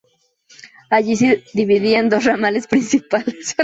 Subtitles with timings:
[0.89, 3.55] Allí se dividía en dos ramales principales.